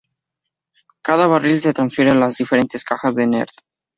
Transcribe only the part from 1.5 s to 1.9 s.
se